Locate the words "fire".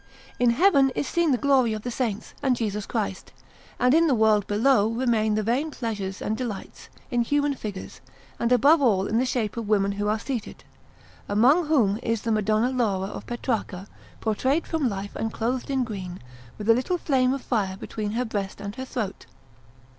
17.43-17.77